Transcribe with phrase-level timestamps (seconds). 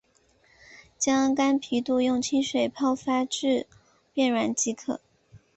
[0.97, 3.67] 将干皮肚用清水泡发至
[4.15, 4.99] 变软即可。